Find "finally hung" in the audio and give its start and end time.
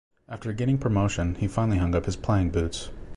1.47-1.93